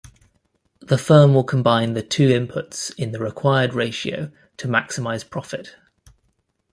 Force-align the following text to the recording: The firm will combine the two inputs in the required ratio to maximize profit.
The 0.79 0.97
firm 0.97 1.35
will 1.35 1.43
combine 1.43 1.93
the 1.93 2.01
two 2.01 2.29
inputs 2.29 2.91
in 2.97 3.11
the 3.11 3.19
required 3.19 3.75
ratio 3.75 4.31
to 4.57 4.67
maximize 4.67 5.29
profit. 5.29 5.75